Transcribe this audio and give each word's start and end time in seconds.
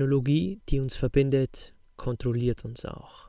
Technologie, 0.00 0.62
die 0.70 0.80
uns 0.80 0.96
verbindet, 0.96 1.74
kontrolliert 1.96 2.64
uns 2.64 2.86
auch. 2.86 3.28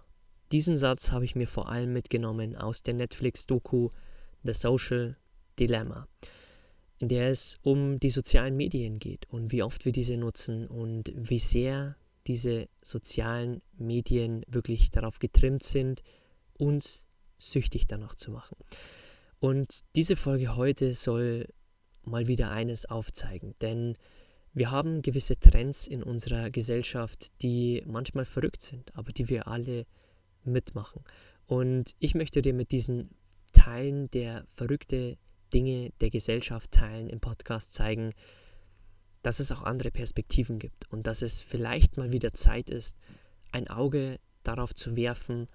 Diesen 0.54 0.78
Satz 0.78 1.12
habe 1.12 1.26
ich 1.26 1.36
mir 1.36 1.48
vor 1.48 1.68
allem 1.68 1.92
mitgenommen 1.92 2.56
aus 2.56 2.82
der 2.82 2.94
Netflix-Doku 2.94 3.90
The 4.44 4.54
Social 4.54 5.18
Dilemma, 5.60 6.08
in 6.98 7.10
der 7.10 7.30
es 7.30 7.60
um 7.62 8.00
die 8.00 8.10
sozialen 8.10 8.56
Medien 8.56 9.00
geht 9.00 9.26
und 9.30 9.52
wie 9.52 9.64
oft 9.64 9.84
wir 9.84 9.92
diese 9.92 10.16
nutzen 10.16 10.66
und 10.66 11.12
wie 11.14 11.40
sehr 11.40 11.98
diese 12.26 12.70
sozialen 12.82 13.62
Medien 13.78 14.46
wirklich 14.48 14.92
darauf 14.92 15.20
getrimmt 15.20 15.64
sind, 15.64 16.02
uns 16.58 17.06
süchtig 17.38 17.86
danach 17.86 18.16
zu 18.16 18.32
machen. 18.32 18.56
Und 19.42 19.82
diese 19.98 20.16
Folge 20.16 20.56
heute 20.56 20.94
soll 20.94 21.50
mal 22.04 22.28
wieder 22.28 22.50
eines 22.50 22.86
aufzeigen, 22.86 23.56
denn 23.60 23.98
wir 24.54 24.72
haben 24.72 25.02
gewisse 25.02 25.40
Trends 25.40 25.88
in 25.88 26.04
unserer 26.04 26.50
Gesellschaft, 26.50 27.32
die 27.42 27.84
manchmal 27.86 28.26
verrückt 28.26 28.62
sind, 28.62 28.96
aber 28.96 29.12
die 29.12 29.30
wir 29.30 29.48
alle 29.48 29.86
mitmachen. 30.44 31.04
Und 31.46 31.96
ich 32.00 32.16
möchte 32.16 32.42
dir 32.42 32.54
mit 32.54 32.72
diesen 32.72 33.12
Teilen 33.54 34.10
der 34.12 34.46
verrückte 34.48 35.18
Dinge 35.54 35.92
der 36.02 36.10
Gesellschaft 36.10 36.72
teilen 36.72 37.10
im 37.10 37.20
Podcast 37.20 37.74
zeigen, 37.74 38.14
dass 39.22 39.40
es 39.40 39.52
auch 39.52 39.64
andere 39.64 39.92
Perspektiven 39.92 40.60
gibt 40.60 40.90
und 40.92 41.08
dass 41.08 41.22
es 41.22 41.42
vielleicht 41.42 41.98
mal 41.98 42.12
wieder 42.12 42.34
Zeit 42.34 42.70
ist, 42.70 42.98
ein 43.52 43.68
Auge 43.68 44.20
darauf 44.44 44.74
zu 44.74 44.96
werfen, 44.96 45.48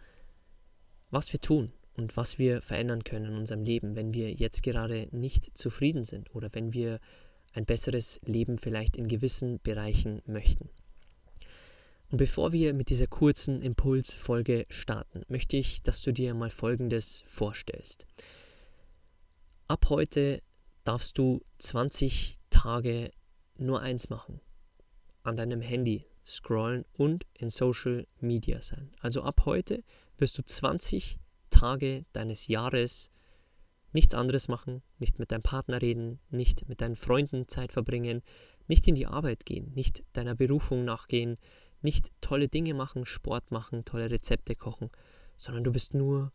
was 1.10 1.33
wir 1.33 1.41
tun 1.41 1.72
und 1.94 2.16
was 2.16 2.38
wir 2.38 2.60
verändern 2.60 3.05
können 3.05 3.33
in 3.33 3.38
unserem 3.38 3.62
Leben, 3.62 3.97
wenn 3.97 4.14
wir 4.14 4.33
jetzt 4.33 4.62
gerade 4.62 5.08
nicht 5.10 5.56
zufrieden 5.56 6.05
sind 6.05 6.34
oder 6.34 6.48
wenn 6.53 6.72
wir 6.72 7.00
ein 7.57 7.65
besseres 7.65 8.21
Leben 8.25 8.59
vielleicht 8.59 8.97
in 8.97 9.09
gewissen 9.09 9.61
Bereichen 9.62 10.23
möchten. 10.27 10.69
Und 12.11 12.19
bevor 12.19 12.53
wir 12.53 12.73
mit 12.73 12.91
dieser 12.91 13.07
kurzen 13.07 13.62
Impulsfolge 13.62 14.67
starten, 14.69 15.22
möchte 15.28 15.56
ich, 15.56 15.83
dass 15.83 16.03
du 16.03 16.12
dir 16.12 16.34
mal 16.34 16.50
Folgendes 16.50 17.22
vorstellst. 17.25 18.06
Ab 19.66 19.87
heute 19.89 20.43
darfst 20.84 21.19
du 21.19 21.43
20 21.59 22.39
Tage 22.50 23.11
nur 23.56 23.81
eins 23.81 24.09
machen. 24.09 24.41
An 25.25 25.37
deinem 25.37 25.61
Handy 25.61 26.06
scrollen 26.25 26.84
und 26.93 27.27
in 27.34 27.50
Social 27.50 28.06
Media 28.21 28.62
sein. 28.62 28.93
Also 29.00 29.22
ab 29.22 29.43
heute 29.47 29.83
wirst 30.19 30.39
du 30.39 30.45
20 30.45 31.19
Tage 31.50 32.05
deines 32.12 32.47
Jahres 32.47 33.11
nichts 33.97 34.15
anderes 34.15 34.47
machen, 34.47 34.83
nicht 34.99 35.19
mit 35.19 35.33
deinem 35.33 35.43
Partner 35.43 35.81
reden, 35.81 36.21
nicht 36.29 36.69
mit 36.69 36.83
deinen 36.83 36.97
Freunden 36.97 37.49
Zeit 37.49 37.73
verbringen, 37.73 38.23
nicht 38.69 38.87
in 38.87 38.95
die 38.95 39.07
Arbeit 39.07 39.47
gehen, 39.47 39.73
nicht 39.75 40.05
deiner 40.12 40.34
Berufung 40.34 40.84
nachgehen, 40.84 41.39
nicht 41.81 42.12
tolle 42.21 42.49
Dinge 42.49 42.75
machen, 42.75 43.07
Sport 43.07 43.51
machen, 43.51 43.87
tolle 43.87 44.11
Rezepte 44.11 44.55
kochen, 44.55 44.91
sondern 45.39 45.65
du 45.65 45.75
wirst 45.75 45.95
nur 45.95 46.31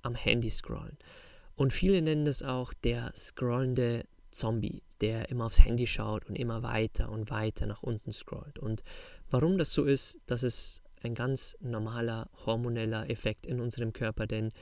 am 0.00 0.14
Handy 0.14 0.48
scrollen. 0.48 0.96
Und 1.56 1.74
viele 1.74 2.00
nennen 2.00 2.24
das 2.24 2.42
auch 2.42 2.72
der 2.72 3.12
scrollende 3.14 4.06
Zombie, 4.30 4.82
der 5.02 5.28
immer 5.28 5.44
aufs 5.44 5.62
Handy 5.62 5.86
schaut 5.86 6.24
und 6.24 6.36
immer 6.36 6.62
weiter 6.62 7.10
und 7.10 7.30
weiter 7.30 7.66
nach 7.66 7.82
unten 7.82 8.12
scrollt. 8.12 8.58
Und 8.58 8.82
warum 9.30 9.58
das 9.58 9.74
so 9.74 9.84
ist, 9.84 10.18
das 10.24 10.42
ist 10.42 10.82
ein 11.02 11.14
ganz 11.14 11.56
normaler 11.60 12.30
hormoneller 12.46 13.10
Effekt 13.10 13.44
in 13.44 13.60
unserem 13.60 13.92
Körper, 13.92 14.26
denn 14.26 14.52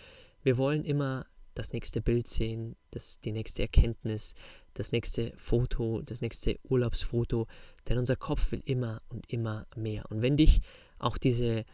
wir 0.42 0.58
wollen 0.58 0.84
immer 0.84 1.26
das 1.54 1.72
nächste 1.72 2.00
Bild 2.00 2.28
sehen, 2.28 2.76
das, 2.90 3.20
die 3.20 3.32
nächste 3.32 3.62
Erkenntnis, 3.62 4.34
das 4.74 4.92
nächste 4.92 5.32
Foto, 5.36 6.00
das 6.02 6.20
nächste 6.20 6.58
Urlaubsfoto, 6.64 7.46
denn 7.88 7.98
unser 7.98 8.16
Kopf 8.16 8.52
will 8.52 8.62
immer 8.64 9.02
und 9.08 9.30
immer 9.30 9.66
mehr. 9.76 10.10
Und 10.10 10.22
wenn 10.22 10.36
dich 10.36 10.60
auch 10.98 11.18
diese 11.18 11.64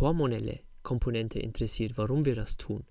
hormonelle 0.00 0.60
Komponente 0.82 1.38
interessiert, 1.38 1.96
warum 1.96 2.24
wir 2.24 2.34
das 2.34 2.56
tun, 2.56 2.84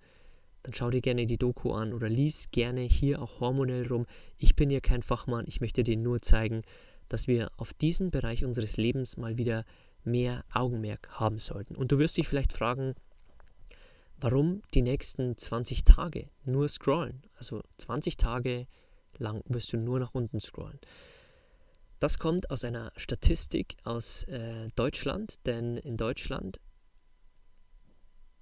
dann 0.64 0.74
schau 0.74 0.90
dir 0.90 1.02
gerne 1.02 1.28
die 1.28 1.38
Doku 1.38 1.74
an 1.74 1.94
oder 1.94 2.10
lies 2.10 2.50
gerne 2.52 2.82
hier 2.82 3.22
auch 3.22 3.40
hormonell 3.40 3.88
rum. 3.88 4.08
Ich 4.38 4.56
bin 4.56 4.72
hier 4.72 4.82
kein 4.82 5.04
Fachmann, 5.04 5.46
ich 5.48 5.62
möchte 5.62 5.84
dir 5.84 5.96
nur 5.96 6.22
zeigen, 6.22 6.64
dass 7.08 7.28
wir 7.28 7.52
auf 7.58 7.74
diesen 7.74 8.10
Bereich 8.10 8.44
unseres 8.44 8.78
Lebens 8.78 9.16
mal 9.16 9.38
wieder 9.38 9.64
mehr 10.04 10.44
Augenmerk 10.52 11.08
haben 11.12 11.38
sollten. 11.38 11.76
Und 11.76 11.92
du 11.92 12.00
wirst 12.00 12.18
dich 12.18 12.28
vielleicht 12.28 12.52
fragen, 12.52 12.96
warum 14.20 14.62
die 14.74 14.82
nächsten 14.82 15.38
20 15.38 15.84
Tage 15.84 16.30
nur 16.44 16.68
scrollen. 16.68 17.24
Also 17.38 17.62
20 17.78 18.18
Tage 18.18 18.68
lang 19.18 19.42
wirst 19.48 19.74
du 19.74 19.78
nur 19.78 20.00
nach 20.00 20.14
unten 20.14 20.40
scrollen. 20.40 20.80
Das 22.00 22.20
kommt 22.20 22.50
aus 22.52 22.64
einer 22.64 22.92
Statistik 22.98 23.78
aus 23.84 24.24
äh, 24.24 24.68
Deutschland, 24.76 25.46
denn 25.46 25.78
in 25.78 25.98
Deutschland 25.98 26.60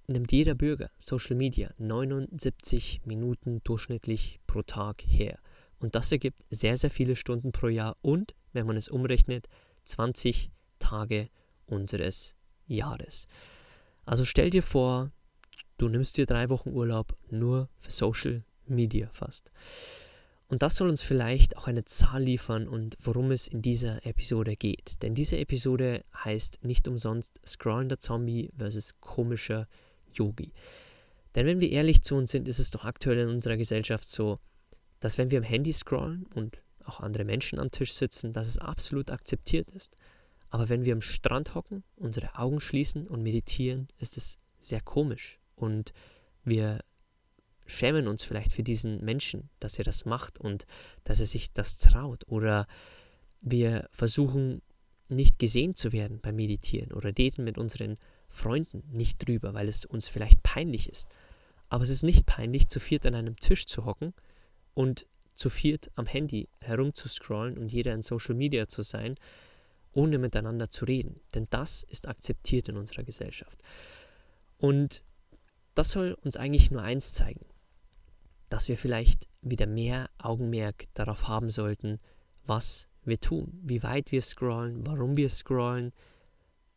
nimmt 0.06 0.32
jeder 0.32 0.54
Bürger 0.54 0.90
Social 0.98 1.36
Media 1.36 1.72
79 1.78 3.02
Minuten 3.04 3.62
durchschnittlich 3.64 4.40
pro 4.46 4.62
Tag 4.62 5.02
her. 5.06 5.38
Und 5.78 5.94
das 5.94 6.12
ergibt 6.12 6.42
sehr, 6.50 6.76
sehr 6.76 6.90
viele 6.90 7.16
Stunden 7.16 7.52
pro 7.52 7.68
Jahr 7.68 7.96
und, 8.02 8.34
wenn 8.52 8.66
man 8.66 8.76
es 8.76 8.88
umrechnet, 8.88 9.48
20 9.84 10.50
Tage 10.78 11.28
unseres 11.66 12.36
Jahres. 12.66 13.26
Also 14.04 14.24
stell 14.24 14.50
dir 14.50 14.62
vor, 14.62 15.10
Du 15.76 15.88
nimmst 15.88 16.16
dir 16.16 16.26
drei 16.26 16.48
Wochen 16.48 16.70
Urlaub 16.70 17.16
nur 17.30 17.68
für 17.78 17.90
Social 17.90 18.44
Media 18.66 19.08
fast. 19.12 19.50
Und 20.46 20.62
das 20.62 20.76
soll 20.76 20.88
uns 20.88 21.00
vielleicht 21.00 21.56
auch 21.56 21.66
eine 21.66 21.84
Zahl 21.84 22.22
liefern 22.22 22.68
und 22.68 22.96
worum 23.00 23.30
es 23.30 23.48
in 23.48 23.62
dieser 23.62 24.04
Episode 24.06 24.56
geht. 24.56 25.02
Denn 25.02 25.14
diese 25.14 25.38
Episode 25.38 26.04
heißt 26.22 26.64
nicht 26.64 26.86
umsonst 26.86 27.40
Scrollender 27.46 27.98
Zombie 27.98 28.50
versus 28.56 29.00
komischer 29.00 29.66
Yogi. 30.12 30.52
Denn 31.34 31.46
wenn 31.46 31.60
wir 31.60 31.70
ehrlich 31.70 32.02
zu 32.02 32.14
uns 32.14 32.30
sind, 32.30 32.46
ist 32.46 32.60
es 32.60 32.70
doch 32.70 32.84
aktuell 32.84 33.18
in 33.18 33.28
unserer 33.28 33.56
Gesellschaft 33.56 34.08
so, 34.08 34.38
dass 35.00 35.18
wenn 35.18 35.30
wir 35.30 35.38
am 35.38 35.44
Handy 35.44 35.72
scrollen 35.72 36.26
und 36.34 36.62
auch 36.84 37.00
andere 37.00 37.24
Menschen 37.24 37.58
am 37.58 37.70
Tisch 37.70 37.94
sitzen, 37.94 38.32
dass 38.32 38.46
es 38.46 38.58
absolut 38.58 39.10
akzeptiert 39.10 39.70
ist. 39.70 39.96
Aber 40.50 40.68
wenn 40.68 40.84
wir 40.84 40.92
am 40.92 41.00
Strand 41.00 41.54
hocken, 41.54 41.82
unsere 41.96 42.36
Augen 42.38 42.60
schließen 42.60 43.06
und 43.06 43.22
meditieren, 43.22 43.88
ist 43.98 44.16
es 44.16 44.38
sehr 44.60 44.80
komisch, 44.80 45.40
und 45.56 45.92
wir 46.44 46.80
schämen 47.66 48.06
uns 48.08 48.22
vielleicht 48.22 48.52
für 48.52 48.62
diesen 48.62 49.04
Menschen, 49.04 49.48
dass 49.58 49.78
er 49.78 49.84
das 49.84 50.04
macht 50.04 50.38
und 50.38 50.66
dass 51.04 51.20
er 51.20 51.26
sich 51.26 51.52
das 51.52 51.78
traut. 51.78 52.24
Oder 52.28 52.66
wir 53.40 53.88
versuchen 53.92 54.62
nicht 55.08 55.38
gesehen 55.38 55.74
zu 55.74 55.92
werden 55.92 56.20
beim 56.20 56.36
Meditieren 56.36 56.92
oder 56.92 57.12
reden 57.16 57.44
mit 57.44 57.58
unseren 57.58 57.98
Freunden 58.28 58.82
nicht 58.90 59.26
drüber, 59.26 59.54
weil 59.54 59.68
es 59.68 59.84
uns 59.84 60.08
vielleicht 60.08 60.42
peinlich 60.42 60.88
ist. 60.88 61.08
Aber 61.68 61.84
es 61.84 61.90
ist 61.90 62.02
nicht 62.02 62.26
peinlich, 62.26 62.68
zu 62.68 62.80
viert 62.80 63.06
an 63.06 63.14
einem 63.14 63.36
Tisch 63.36 63.66
zu 63.66 63.84
hocken 63.84 64.12
und 64.74 65.06
zu 65.34 65.50
viert 65.50 65.90
am 65.94 66.06
Handy 66.06 66.48
herumzuscrollen 66.60 67.58
und 67.58 67.68
jeder 67.68 67.92
in 67.94 68.02
Social 68.02 68.34
Media 68.34 68.68
zu 68.68 68.82
sein, 68.82 69.16
ohne 69.92 70.18
miteinander 70.18 70.70
zu 70.70 70.84
reden. 70.84 71.20
Denn 71.34 71.46
das 71.50 71.82
ist 71.84 72.08
akzeptiert 72.08 72.68
in 72.68 72.76
unserer 72.76 73.04
Gesellschaft. 73.04 73.62
Und 74.58 75.04
das 75.74 75.90
soll 75.90 76.16
uns 76.22 76.36
eigentlich 76.36 76.70
nur 76.70 76.82
eins 76.82 77.12
zeigen, 77.12 77.44
dass 78.48 78.68
wir 78.68 78.76
vielleicht 78.76 79.28
wieder 79.42 79.66
mehr 79.66 80.10
Augenmerk 80.18 80.86
darauf 80.94 81.28
haben 81.28 81.50
sollten, 81.50 82.00
was 82.44 82.88
wir 83.04 83.20
tun, 83.20 83.58
wie 83.62 83.82
weit 83.82 84.12
wir 84.12 84.22
scrollen, 84.22 84.86
warum 84.86 85.16
wir 85.16 85.28
scrollen, 85.28 85.92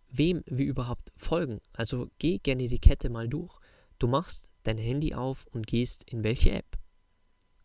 wem 0.09 0.43
wir 0.45 0.65
überhaupt 0.65 1.11
folgen. 1.15 1.61
Also 1.73 2.09
geh 2.19 2.39
gerne 2.39 2.67
die 2.67 2.79
Kette 2.79 3.09
mal 3.09 3.27
durch. 3.27 3.59
Du 3.99 4.07
machst 4.07 4.49
dein 4.63 4.77
Handy 4.77 5.13
auf 5.13 5.47
und 5.51 5.67
gehst 5.67 6.03
in 6.09 6.23
welche 6.23 6.51
App. 6.51 6.77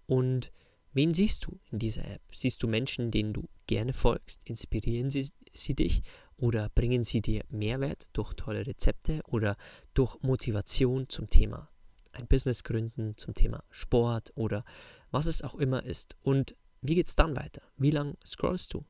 Und 0.07 0.53
Wen 0.95 1.15
siehst 1.15 1.47
du 1.47 1.59
in 1.71 1.79
dieser 1.79 2.07
App? 2.07 2.21
Siehst 2.33 2.63
du 2.63 2.69
Menschen, 2.69 3.11
denen 3.11 3.33
du 3.33 3.49
gerne 3.67 3.95
folgst? 3.95 4.41
Inspirieren 4.45 5.11
sie, 5.11 5.31
sie 5.53 5.75
dich 5.75 6.03
oder 6.43 6.71
bringen 6.71 7.05
sie 7.05 7.21
dir 7.21 7.45
Mehrwert 7.51 8.07
durch 8.15 8.35
tolle 8.35 8.67
Rezepte 8.67 9.21
oder 9.29 9.57
durch 9.95 10.21
Motivation 10.23 11.09
zum 11.09 11.31
Thema 11.31 11.69
ein 12.11 12.27
Business 12.27 12.65
gründen, 12.65 13.17
zum 13.17 13.33
Thema 13.33 13.63
Sport 13.71 14.33
oder 14.35 14.65
was 15.13 15.27
es 15.27 15.43
auch 15.43 15.55
immer 15.55 15.85
ist? 15.85 16.17
Und 16.21 16.57
wie 16.81 16.97
geht 16.97 17.07
es 17.07 17.15
dann 17.15 17.37
weiter? 17.37 17.63
Wie 17.77 17.93
lange 17.93 18.17
scrollst 18.27 18.75
du? 18.75 18.85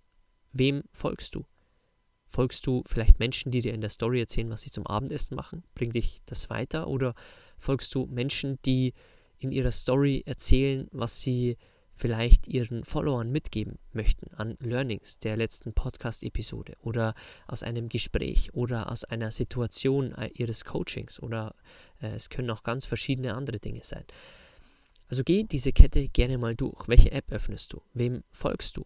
Wem 0.53 0.85
folgst 0.93 1.35
du? 1.35 1.45
Folgst 2.27 2.67
du 2.67 2.85
vielleicht 2.87 3.19
Menschen, 3.19 3.53
die 3.53 3.61
dir 3.61 3.75
in 3.75 3.83
der 3.83 3.91
Story 3.91 4.21
erzählen, 4.21 4.49
was 4.49 4.63
sie 4.63 4.71
zum 4.71 4.87
Abendessen 4.87 5.35
machen? 5.35 5.63
Bringt 5.75 5.95
dich 5.95 6.23
das 6.25 6.49
weiter? 6.49 6.89
Oder 6.89 7.15
folgst 7.59 7.95
du 7.95 8.07
Menschen, 8.07 8.61
die 8.65 8.95
in 9.39 9.53
ihrer 9.53 9.73
Story 9.73 10.23
erzählen, 10.25 10.89
was 10.91 11.21
sie 11.21 11.59
vielleicht 12.03 12.49
ihren 12.49 12.83
Followern 12.83 13.31
mitgeben 13.31 13.79
möchten 13.93 14.35
an 14.35 14.57
Learnings 14.59 15.21
der 15.21 15.37
letzten 15.37 15.73
Podcast-Episode 15.73 16.75
oder 16.83 17.15
aus 17.47 17.63
einem 17.63 17.89
Gespräch 17.89 18.53
oder 18.55 18.91
aus 18.91 19.05
einer 19.05 19.31
Situation 19.31 20.11
äh, 20.17 20.27
ihres 20.35 20.65
Coachings 20.65 21.23
oder 21.23 21.55
äh, 22.01 22.09
es 22.09 22.29
können 22.29 22.51
auch 22.51 22.65
ganz 22.65 22.87
verschiedene 22.87 23.35
andere 23.35 23.61
Dinge 23.61 23.85
sein. 23.85 24.03
Also 25.11 25.23
geh 25.23 25.45
diese 25.45 25.73
Kette 25.73 26.09
gerne 26.09 26.39
mal 26.39 26.57
durch. 26.57 26.89
Welche 26.89 27.13
App 27.13 27.31
öffnest 27.31 27.73
du? 27.73 27.81
Wem 27.95 28.25
folgst 28.33 28.77
du? 28.77 28.85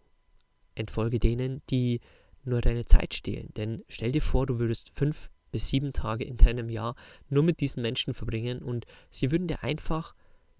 Entfolge 0.75 1.17
denen, 1.17 1.63
die 1.71 2.01
nur 2.43 2.61
deine 2.61 2.85
Zeit 2.85 3.15
stehlen. 3.15 3.49
Denn 3.57 3.83
stell 3.87 4.11
dir 4.11 4.21
vor, 4.21 4.45
du 4.45 4.59
würdest 4.59 4.91
fünf 4.93 5.31
bis 5.51 5.69
sieben 5.69 5.91
Tage 5.91 6.23
in 6.23 6.37
deinem 6.37 6.69
Jahr 6.69 6.95
nur 7.29 7.41
mit 7.41 7.61
diesen 7.61 7.81
Menschen 7.81 8.13
verbringen 8.13 8.59
und 8.59 8.85
sie 9.09 9.31
würden 9.31 9.47
dir 9.47 9.63
einfach 9.63 10.13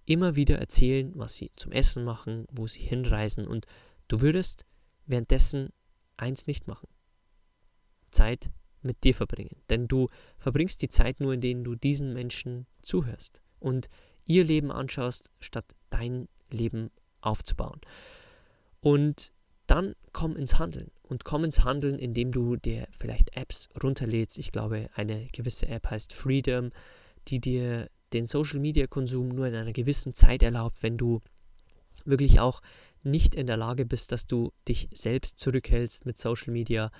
immer 0.08 0.36
wieder 0.36 0.58
erzählen, 0.58 1.12
was 1.16 1.36
sie 1.36 1.52
zum 1.56 1.72
Essen 1.72 2.04
machen, 2.04 2.48
wo 2.50 2.66
sie 2.66 2.82
hinreisen 2.82 3.46
und 3.46 3.68
du 4.08 4.22
würdest 4.22 4.66
währenddessen 5.06 5.70
eins 6.16 6.48
nicht 6.48 6.68
machen. 6.68 6.88
Zeit 8.10 8.50
mit 8.82 9.04
dir 9.04 9.14
verbringen. 9.14 9.62
Denn 9.70 9.88
du 9.88 10.10
verbringst 10.38 10.82
die 10.82 10.90
Zeit 10.90 11.20
nur, 11.20 11.34
in 11.34 11.42
denen 11.42 11.64
du 11.64 11.76
diesen 11.76 12.14
Menschen 12.14 12.66
zuhörst 12.82 13.42
und 13.60 13.90
ihr 14.26 14.44
Leben 14.44 14.72
anschaust, 14.72 15.30
statt 15.40 15.66
dein 15.90 16.28
Leben 16.50 16.90
aufzubauen. 17.22 17.82
Und 18.80 19.34
dann 19.68 19.96
komm 20.14 20.38
ins 20.38 20.58
Handeln 20.58 20.92
und 21.04 21.26
komm 21.26 21.44
ins 21.44 21.66
Handeln, 21.66 22.00
indem 22.00 22.32
du 22.32 22.56
dir 22.56 22.88
vielleicht 22.92 23.36
Apps 23.36 23.68
runterlädst. 23.84 24.38
Ich 24.38 24.54
glaube, 24.54 24.90
eine 24.96 25.28
gewisse 25.34 25.68
App 25.68 25.90
heißt 25.90 26.14
Freedom, 26.14 26.72
die 27.28 27.42
dir 27.42 27.90
den 28.14 28.26
Social-Media-Konsum 28.26 29.30
nur 29.30 29.48
in 29.48 29.56
einer 29.56 29.74
gewissen 29.74 30.14
Zeit 30.14 30.44
erlaubt, 30.44 30.82
wenn 30.84 30.98
du 30.98 31.22
wirklich 32.06 32.40
auch 32.40 32.62
nicht 33.04 33.36
in 33.36 33.48
der 33.48 33.58
Lage 33.58 33.86
bist, 33.86 34.12
dass 34.12 34.28
du 34.28 34.52
dich 34.68 34.90
selbst 34.94 35.40
zurückhältst 35.40 36.06
mit 36.06 36.18
Social 36.18 36.54
Media. 36.54 36.92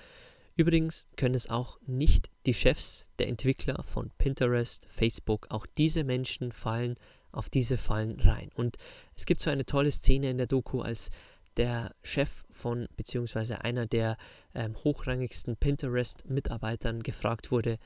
Übrigens 0.56 1.06
können 1.16 1.34
es 1.34 1.48
auch 1.48 1.78
nicht 1.86 2.30
die 2.46 2.54
Chefs 2.54 3.06
der 3.18 3.28
Entwickler 3.28 3.82
von 3.82 4.10
Pinterest, 4.18 4.86
Facebook, 4.88 5.46
auch 5.50 5.66
diese 5.76 6.04
Menschen 6.04 6.52
fallen 6.52 6.96
auf 7.30 7.50
diese 7.50 7.76
Fallen 7.76 8.18
rein. 8.20 8.50
Und 8.54 8.76
es 9.14 9.26
gibt 9.26 9.40
so 9.40 9.50
eine 9.50 9.66
tolle 9.66 9.90
Szene 9.90 10.30
in 10.30 10.38
der 10.38 10.46
Doku, 10.46 10.80
als 10.80 11.10
der 11.56 11.94
Chef 12.02 12.44
von, 12.50 12.88
beziehungsweise 12.96 13.62
einer 13.64 13.86
der 13.86 14.16
ähm, 14.54 14.76
hochrangigsten 14.76 15.56
Pinterest-Mitarbeitern 15.56 17.02
gefragt 17.02 17.50
wurde, 17.50 17.78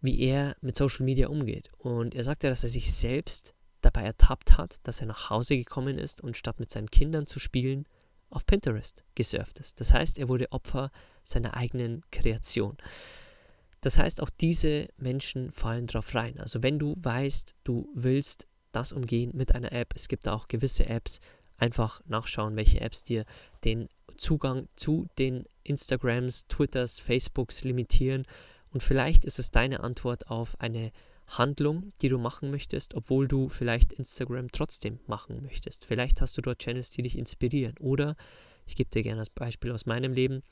wie 0.00 0.20
er 0.20 0.56
mit 0.60 0.76
Social 0.76 1.04
Media 1.04 1.28
umgeht. 1.28 1.70
Und 1.78 2.14
er 2.14 2.24
sagte, 2.24 2.48
dass 2.48 2.62
er 2.62 2.70
sich 2.70 2.92
selbst 2.92 3.54
dabei 3.80 4.02
ertappt 4.02 4.58
hat, 4.58 4.76
dass 4.84 5.00
er 5.00 5.06
nach 5.06 5.30
Hause 5.30 5.56
gekommen 5.56 5.98
ist 5.98 6.20
und 6.20 6.36
statt 6.36 6.60
mit 6.60 6.70
seinen 6.70 6.90
Kindern 6.90 7.26
zu 7.26 7.38
spielen, 7.40 7.86
auf 8.30 8.46
Pinterest 8.46 9.04
gesurft 9.14 9.58
ist. 9.58 9.80
Das 9.80 9.92
heißt, 9.92 10.18
er 10.18 10.28
wurde 10.28 10.52
Opfer 10.52 10.90
seiner 11.24 11.54
eigenen 11.56 12.02
Kreation. 12.12 12.76
Das 13.80 13.98
heißt, 13.98 14.22
auch 14.22 14.30
diese 14.30 14.88
Menschen 14.98 15.50
fallen 15.50 15.86
drauf 15.86 16.14
rein. 16.14 16.38
Also 16.38 16.62
wenn 16.62 16.78
du 16.78 16.94
weißt, 16.98 17.54
du 17.64 17.88
willst 17.94 18.46
das 18.72 18.92
umgehen 18.92 19.32
mit 19.34 19.54
einer 19.54 19.72
App, 19.72 19.94
es 19.96 20.06
gibt 20.06 20.28
auch 20.28 20.48
gewisse 20.48 20.86
Apps, 20.86 21.20
einfach 21.56 22.00
nachschauen, 22.06 22.56
welche 22.56 22.80
Apps 22.80 23.04
dir 23.04 23.24
den 23.64 23.88
Zugang 24.16 24.68
zu 24.76 25.08
den 25.18 25.44
Instagrams, 25.62 26.46
Twitters, 26.46 26.98
Facebooks 26.98 27.64
limitieren 27.64 28.26
und 28.72 28.82
vielleicht 28.82 29.24
ist 29.24 29.38
es 29.38 29.50
deine 29.50 29.80
Antwort 29.80 30.30
auf 30.30 30.58
eine 30.60 30.92
Handlung, 31.26 31.92
die 32.00 32.08
du 32.08 32.18
machen 32.18 32.50
möchtest, 32.50 32.94
obwohl 32.94 33.28
du 33.28 33.48
vielleicht 33.48 33.92
Instagram 33.92 34.50
trotzdem 34.50 34.98
machen 35.06 35.42
möchtest. 35.42 35.84
Vielleicht 35.84 36.20
hast 36.20 36.36
du 36.36 36.42
dort 36.42 36.58
Channels, 36.58 36.90
die 36.90 37.02
dich 37.02 37.16
inspirieren. 37.16 37.76
Oder, 37.78 38.16
ich 38.66 38.74
gebe 38.74 38.90
dir 38.90 39.02
gerne 39.02 39.20
das 39.20 39.30
Beispiel 39.30 39.70
aus 39.70 39.86
meinem 39.86 40.12
Leben, 40.12 40.42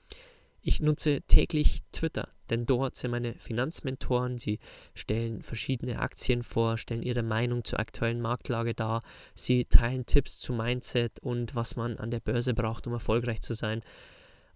ich 0.60 0.80
nutze 0.80 1.22
täglich 1.22 1.82
Twitter, 1.92 2.28
denn 2.50 2.66
dort 2.66 2.96
sind 2.96 3.12
meine 3.12 3.34
Finanzmentoren. 3.34 4.38
Sie 4.38 4.58
stellen 4.92 5.42
verschiedene 5.42 6.00
Aktien 6.00 6.42
vor, 6.42 6.76
stellen 6.78 7.02
ihre 7.02 7.22
Meinung 7.22 7.64
zur 7.64 7.78
aktuellen 7.78 8.20
Marktlage 8.20 8.74
dar. 8.74 9.02
Sie 9.34 9.64
teilen 9.66 10.04
Tipps 10.04 10.38
zu 10.38 10.52
Mindset 10.52 11.20
und 11.20 11.54
was 11.54 11.76
man 11.76 11.96
an 11.98 12.10
der 12.10 12.20
Börse 12.20 12.54
braucht, 12.54 12.86
um 12.86 12.92
erfolgreich 12.92 13.40
zu 13.40 13.54
sein. 13.54 13.82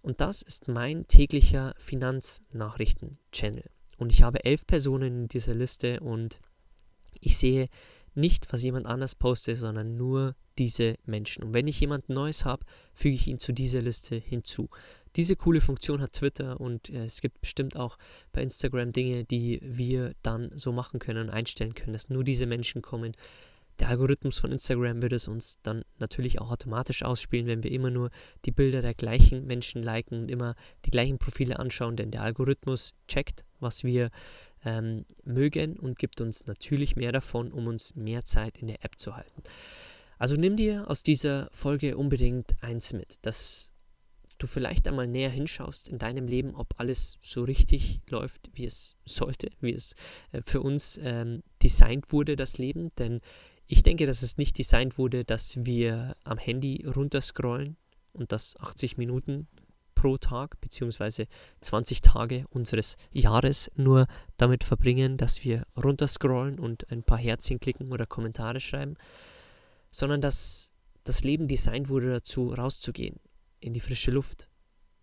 Und 0.03 0.19
das 0.19 0.41
ist 0.41 0.67
mein 0.67 1.07
täglicher 1.07 1.73
Finanznachrichten-Channel. 1.77 3.63
Und 3.97 4.11
ich 4.11 4.21
habe 4.21 4.43
elf 4.43 4.67
Personen 4.67 5.23
in 5.23 5.27
dieser 5.29 5.55
Liste 5.55 6.01
und 6.01 6.39
ich 7.21 7.37
sehe 7.37 7.69
nicht, 8.13 8.51
was 8.51 8.61
jemand 8.61 8.85
anders 8.85 9.15
postet, 9.15 9.57
sondern 9.57 9.95
nur 9.95 10.35
diese 10.57 10.97
Menschen. 11.05 11.43
Und 11.45 11.53
wenn 11.53 11.67
ich 11.67 11.79
jemand 11.79 12.09
Neues 12.09 12.43
habe, 12.43 12.65
füge 12.93 13.15
ich 13.15 13.27
ihn 13.27 13.39
zu 13.39 13.53
dieser 13.53 13.81
Liste 13.81 14.17
hinzu. 14.17 14.69
Diese 15.15 15.37
coole 15.37 15.61
Funktion 15.61 16.01
hat 16.01 16.13
Twitter 16.13 16.59
und 16.59 16.89
äh, 16.89 17.05
es 17.05 17.21
gibt 17.21 17.39
bestimmt 17.39 17.77
auch 17.77 17.97
bei 18.33 18.43
Instagram 18.43 18.91
Dinge, 18.91 19.23
die 19.23 19.61
wir 19.63 20.15
dann 20.21 20.51
so 20.53 20.73
machen 20.73 20.99
können 20.99 21.27
und 21.27 21.29
einstellen 21.29 21.75
können, 21.75 21.93
dass 21.93 22.09
nur 22.09 22.23
diese 22.23 22.45
Menschen 22.45 22.81
kommen, 22.81 23.15
der 23.79 23.89
Algorithmus 23.89 24.37
von 24.37 24.51
Instagram 24.51 25.01
wird 25.01 25.13
es 25.13 25.27
uns 25.27 25.59
dann 25.63 25.83
natürlich 25.99 26.39
auch 26.39 26.51
automatisch 26.51 27.03
ausspielen, 27.03 27.47
wenn 27.47 27.63
wir 27.63 27.71
immer 27.71 27.89
nur 27.89 28.09
die 28.45 28.51
Bilder 28.51 28.81
der 28.81 28.93
gleichen 28.93 29.45
Menschen 29.45 29.81
liken 29.81 30.23
und 30.23 30.31
immer 30.31 30.55
die 30.85 30.91
gleichen 30.91 31.17
Profile 31.17 31.59
anschauen, 31.59 31.95
denn 31.95 32.11
der 32.11 32.21
Algorithmus 32.21 32.93
checkt, 33.07 33.43
was 33.59 33.83
wir 33.83 34.11
ähm, 34.63 35.05
mögen 35.23 35.77
und 35.77 35.97
gibt 35.97 36.21
uns 36.21 36.45
natürlich 36.45 36.95
mehr 36.95 37.11
davon, 37.11 37.51
um 37.51 37.67
uns 37.67 37.95
mehr 37.95 38.23
Zeit 38.23 38.57
in 38.57 38.67
der 38.67 38.83
App 38.83 38.99
zu 38.99 39.15
halten. 39.15 39.43
Also 40.17 40.35
nimm 40.35 40.55
dir 40.55 40.89
aus 40.89 41.03
dieser 41.03 41.49
Folge 41.51 41.97
unbedingt 41.97 42.55
eins 42.61 42.93
mit, 42.93 43.25
dass 43.25 43.71
du 44.37 44.47
vielleicht 44.47 44.87
einmal 44.87 45.07
näher 45.07 45.29
hinschaust 45.29 45.89
in 45.89 45.97
deinem 45.97 46.27
Leben, 46.27 46.55
ob 46.55 46.73
alles 46.77 47.17
so 47.21 47.43
richtig 47.43 48.01
läuft, 48.09 48.49
wie 48.53 48.65
es 48.65 48.97
sollte, 49.05 49.49
wie 49.59 49.73
es 49.73 49.95
äh, 50.31 50.41
für 50.43 50.61
uns 50.61 50.99
ähm, 51.01 51.43
designt 51.61 52.11
wurde, 52.11 52.35
das 52.35 52.57
Leben. 52.57 52.91
Denn 52.97 53.21
ich 53.67 53.83
denke, 53.83 54.05
dass 54.05 54.21
es 54.21 54.37
nicht 54.37 54.57
designt 54.57 54.97
wurde, 54.97 55.23
dass 55.23 55.65
wir 55.65 56.15
am 56.23 56.37
Handy 56.37 56.85
runterscrollen 56.85 57.77
und 58.11 58.31
das 58.31 58.55
80 58.59 58.97
Minuten 58.97 59.47
pro 59.95 60.17
Tag 60.17 60.59
bzw. 60.59 61.27
20 61.61 62.01
Tage 62.01 62.45
unseres 62.49 62.97
Jahres 63.11 63.71
nur 63.75 64.07
damit 64.37 64.63
verbringen, 64.63 65.17
dass 65.17 65.43
wir 65.43 65.65
runterscrollen 65.81 66.59
und 66.59 66.91
ein 66.91 67.03
paar 67.03 67.17
Herzchen 67.17 67.59
klicken 67.59 67.91
oder 67.91 68.05
Kommentare 68.05 68.59
schreiben, 68.59 68.95
sondern 69.91 70.19
dass 70.19 70.71
das 71.05 71.23
Leben 71.23 71.47
designt 71.47 71.89
wurde 71.89 72.11
dazu, 72.11 72.49
rauszugehen, 72.49 73.19
in 73.59 73.73
die 73.73 73.79
frische 73.79 74.11
Luft, 74.11 74.49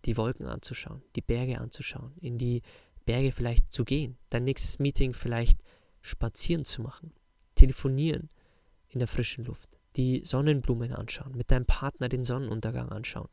die 0.05 0.17
Wolken 0.17 0.45
anzuschauen, 0.45 1.01
die 1.15 1.21
Berge 1.21 1.59
anzuschauen, 1.59 2.13
in 2.21 2.37
die 2.37 2.61
Berge 3.05 3.31
vielleicht 3.31 3.71
zu 3.73 3.83
gehen, 3.83 4.17
dein 4.29 4.43
nächstes 4.43 4.79
Meeting 4.79 5.13
vielleicht 5.13 5.59
spazieren 6.01 6.65
zu 6.65 6.81
machen, 6.81 7.13
telefonieren, 7.55 8.29
in 8.91 8.99
der 8.99 9.07
frischen 9.07 9.45
Luft, 9.45 9.69
die 9.95 10.21
Sonnenblumen 10.23 10.93
anschauen, 10.93 11.35
mit 11.35 11.51
deinem 11.51 11.65
Partner 11.65 12.09
den 12.09 12.23
Sonnenuntergang 12.23 12.89
anschauen 12.89 13.29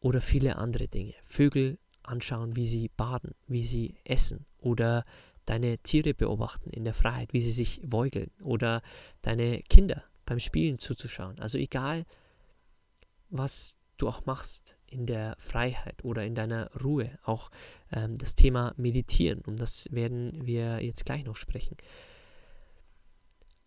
oder 0.00 0.20
viele 0.20 0.56
andere 0.56 0.88
Dinge. 0.88 1.14
Vögel 1.22 1.78
anschauen, 2.02 2.56
wie 2.56 2.66
sie 2.66 2.88
baden, 2.96 3.34
wie 3.46 3.64
sie 3.64 3.96
essen 4.04 4.46
oder 4.58 5.04
deine 5.46 5.78
Tiere 5.78 6.14
beobachten 6.14 6.70
in 6.70 6.84
der 6.84 6.94
Freiheit, 6.94 7.32
wie 7.32 7.40
sie 7.40 7.52
sich 7.52 7.80
beugeln 7.84 8.30
oder 8.42 8.82
deine 9.22 9.62
Kinder 9.62 10.04
beim 10.26 10.38
Spielen 10.38 10.78
zuzuschauen. 10.78 11.38
Also 11.40 11.58
egal, 11.58 12.06
was 13.30 13.78
du 13.96 14.08
auch 14.08 14.26
machst 14.26 14.76
in 14.86 15.06
der 15.06 15.36
Freiheit 15.38 16.04
oder 16.04 16.24
in 16.24 16.34
deiner 16.34 16.70
Ruhe, 16.82 17.18
auch 17.24 17.50
ähm, 17.92 18.16
das 18.18 18.34
Thema 18.34 18.74
Meditieren, 18.76 19.42
um 19.46 19.56
das 19.56 19.88
werden 19.90 20.46
wir 20.46 20.82
jetzt 20.82 21.04
gleich 21.04 21.24
noch 21.24 21.36
sprechen. 21.36 21.76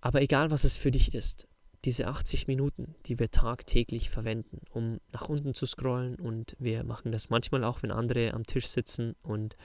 Aber 0.04 0.22
egal, 0.22 0.52
was 0.52 0.66
es 0.66 0.76
für 0.76 0.92
dich 0.92 1.14
ist, 1.14 1.48
diese 1.86 2.08
80 2.08 2.48
Minuten, 2.48 2.94
die 3.06 3.20
wir 3.20 3.32
tagtäglich 3.32 4.10
verwenden, 4.10 4.60
um 4.70 5.00
nach 5.14 5.30
unten 5.30 5.54
zu 5.54 5.66
scrollen 5.66 6.16
und 6.16 6.58
wir 6.60 6.84
machen 6.84 7.14
das 7.14 7.30
manchmal 7.30 7.64
auch, 7.64 7.84
wenn 7.84 7.92
andere 7.92 8.34
am 8.34 8.46
Tisch 8.46 8.68
sitzen 8.68 9.16
und 9.22 9.56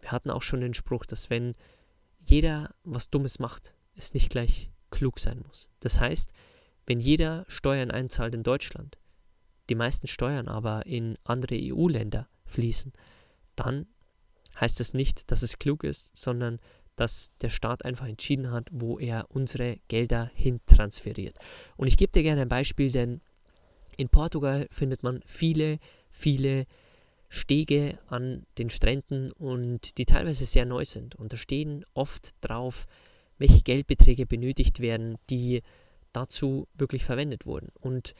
wir 0.00 0.12
hatten 0.12 0.30
auch 0.30 0.42
schon 0.42 0.60
den 0.60 0.74
Spruch, 0.74 1.06
dass 1.06 1.30
wenn 1.30 1.54
jeder 2.20 2.74
was 2.84 3.08
Dummes 3.08 3.38
macht, 3.38 3.74
es 3.94 4.12
nicht 4.12 4.28
gleich 4.28 4.70
klug 4.90 5.18
sein 5.18 5.42
muss. 5.46 5.70
Das 5.80 5.98
heißt, 5.98 6.30
Wenn 6.86 7.00
jeder 7.00 7.44
Steuern 7.48 7.90
einzahlt 7.90 8.34
in 8.34 8.44
Deutschland, 8.44 8.96
die 9.68 9.74
meisten 9.74 10.06
Steuern 10.06 10.46
aber 10.46 10.86
in 10.86 11.18
andere 11.24 11.58
EU-Länder 11.60 12.28
fließen, 12.44 12.92
dann 13.56 13.88
heißt 14.60 14.78
das 14.78 14.94
nicht, 14.94 15.32
dass 15.32 15.42
es 15.42 15.58
klug 15.58 15.82
ist, 15.82 16.16
sondern 16.16 16.60
dass 16.96 17.30
der 17.40 17.50
Staat 17.50 17.84
einfach 17.84 18.08
entschieden 18.08 18.50
hat, 18.50 18.68
wo 18.70 18.98
er 18.98 19.26
unsere 19.28 19.78
Gelder 19.88 20.30
hin 20.34 20.60
transferiert. 20.66 21.36
Und 21.76 21.88
ich 21.88 21.96
gebe 21.96 22.12
dir 22.12 22.22
gerne 22.22 22.42
ein 22.42 22.48
Beispiel, 22.48 22.90
denn 22.90 23.20
in 23.96 24.08
Portugal 24.08 24.66
findet 24.70 25.02
man 25.02 25.22
viele, 25.24 25.78
viele 26.10 26.66
Stege 27.28 27.98
an 28.08 28.46
den 28.58 28.70
Stränden 28.70 29.32
und 29.32 29.98
die 29.98 30.04
teilweise 30.04 30.46
sehr 30.46 30.64
neu 30.64 30.84
sind. 30.84 31.14
Und 31.16 31.32
da 31.32 31.36
stehen 31.36 31.84
oft 31.94 32.30
drauf, 32.40 32.86
welche 33.38 33.62
Geldbeträge 33.62 34.26
benötigt 34.26 34.80
werden, 34.80 35.18
die 35.28 35.62
dazu 36.12 36.66
wirklich 36.74 37.04
verwendet 37.04 37.46
wurden. 37.46 37.70
Und 37.80 38.14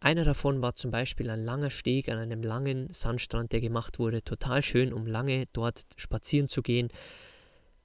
einer 0.00 0.24
davon 0.24 0.62
war 0.62 0.74
zum 0.74 0.90
Beispiel 0.90 1.30
ein 1.30 1.44
langer 1.44 1.70
Steg 1.70 2.08
an 2.08 2.18
einem 2.18 2.42
langen 2.42 2.88
Sandstrand, 2.92 3.52
der 3.52 3.60
gemacht 3.60 3.98
wurde. 3.98 4.22
Total 4.22 4.62
schön, 4.62 4.92
um 4.92 5.06
lange 5.06 5.46
dort 5.52 5.82
spazieren 5.96 6.48
zu 6.48 6.62
gehen. 6.62 6.88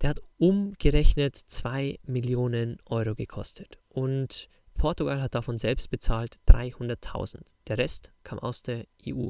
Der 0.01 0.09
hat 0.09 0.19
umgerechnet 0.37 1.35
2 1.35 1.99
Millionen 2.03 2.77
Euro 2.85 3.13
gekostet. 3.13 3.77
Und 3.89 4.49
Portugal 4.73 5.21
hat 5.21 5.35
davon 5.35 5.59
selbst 5.59 5.91
bezahlt 5.91 6.39
300.000. 6.47 7.41
Der 7.67 7.77
Rest 7.77 8.11
kam 8.23 8.39
aus 8.39 8.63
der 8.63 8.87
EU. 9.07 9.29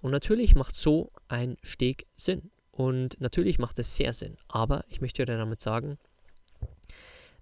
Und 0.00 0.10
natürlich 0.12 0.54
macht 0.54 0.76
so 0.76 1.10
ein 1.26 1.56
Steg 1.62 2.06
Sinn. 2.14 2.52
Und 2.70 3.20
natürlich 3.20 3.58
macht 3.58 3.78
es 3.80 3.96
sehr 3.96 4.12
Sinn. 4.12 4.36
Aber 4.46 4.84
ich 4.88 5.00
möchte 5.00 5.24
dir 5.24 5.36
damit 5.36 5.60
sagen, 5.60 5.98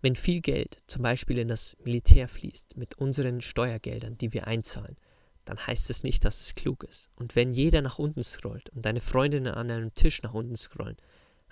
wenn 0.01 0.17
viel 0.17 0.41
Geld 0.41 0.79
zum 0.87 1.03
Beispiel 1.03 1.39
in 1.39 1.49
das 1.49 1.77
Militär 1.83 2.29
fließt 2.29 2.77
mit 2.77 2.97
unseren 2.97 3.41
Steuergeldern, 3.41 4.17
die 4.17 4.33
wir 4.33 4.47
einzahlen, 4.47 4.97
dann 5.45 5.59
heißt 5.67 5.91
es 5.91 6.03
nicht, 6.03 6.25
dass 6.25 6.41
es 6.41 6.55
klug 6.55 6.85
ist. 6.85 7.11
Und 7.17 7.37
wenn 7.37 7.53
jeder 7.53 7.83
nach 7.83 7.99
unten 7.99 8.23
scrollt 8.23 8.71
und 8.71 8.87
deine 8.87 9.01
Freundinnen 9.01 9.53
an 9.53 9.71
einem 9.71 9.95
Tisch 9.95 10.23
nach 10.23 10.33
unten 10.33 10.57
scrollen, 10.57 10.97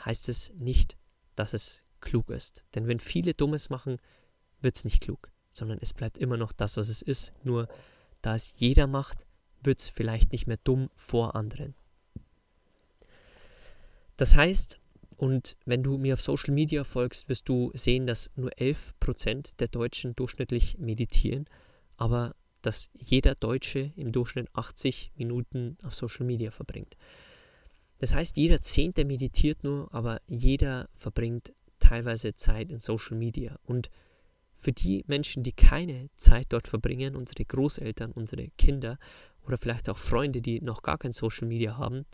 heißt 0.05 0.29
es 0.29 0.53
nicht, 0.55 0.97
dass 1.35 1.55
es 1.55 1.83
klug 2.01 2.31
ist. 2.31 2.65
Denn 2.75 2.89
wenn 2.89 3.01
viele 3.01 3.33
Dummes 3.33 3.71
machen, 3.71 3.99
wird 4.61 4.77
es 4.77 4.85
nicht 4.85 5.03
klug, 5.03 5.31
sondern 5.51 5.79
es 5.81 5.93
bleibt 5.93 6.19
immer 6.19 6.37
noch 6.37 6.53
das, 6.53 6.77
was 6.77 6.89
es 6.89 7.03
ist. 7.03 7.33
Nur 7.45 7.69
da 8.21 8.35
es 8.35 8.53
jeder 8.57 8.87
macht, 8.87 9.27
wird 9.63 9.81
es 9.81 9.89
vielleicht 9.89 10.33
nicht 10.33 10.47
mehr 10.47 10.59
dumm 10.65 10.91
vor 10.97 11.35
anderen. 11.37 11.75
Das 14.17 14.35
heißt, 14.35 14.81
und 15.17 15.57
wenn 15.65 15.83
du 15.83 15.99
mir 15.99 16.15
auf 16.15 16.23
Social 16.23 16.53
Media 16.53 16.85
folgst, 16.85 17.29
wirst 17.29 17.49
du 17.49 17.71
sehen, 17.75 18.07
dass 18.07 18.31
nur 18.37 18.51
11% 18.51 19.57
der 19.59 19.69
Deutschen 19.69 20.17
durchschnittlich 20.17 20.79
meditieren, 20.79 21.47
aber 21.97 22.35
dass 22.61 22.91
jeder 22.95 23.35
Deutsche 23.35 23.93
im 23.97 24.13
Durchschnitt 24.13 24.49
80 24.53 25.13
Minuten 25.17 25.77
auf 25.83 25.95
Social 25.95 26.27
Media 26.27 26.51
verbringt. 26.51 26.97
Das 28.03 28.13
heißt, 28.13 28.37
jeder 28.37 28.61
Zehnte 28.61 29.05
meditiert 29.05 29.63
nur, 29.63 29.95
aber 29.95 30.19
jeder 30.27 30.89
verbringt 30.93 31.55
teilweise 31.79 32.35
Zeit 32.35 32.69
in 32.69 32.81
Social 32.81 33.17
Media. 33.17 33.61
Und 33.63 33.91
für 34.51 34.73
die 34.73 35.05
Menschen, 35.07 35.45
die 35.45 35.53
keine 35.53 36.11
Zeit 36.17 36.47
dort 36.49 36.67
verbringen, 36.67 37.15
unsere 37.15 37.45
Großeltern, 37.45 38.11
unsere 38.11 38.49
Kinder 38.59 38.99
oder 39.47 39.57
vielleicht 39.57 39.89
auch 39.89 39.99
Freunde, 39.99 40.43
die 40.43 40.61
noch 40.61 40.83
gar 40.83 40.99
kein 40.99 41.13
Social 41.13 41.47
Media 41.47 41.77
haben, 41.77 42.05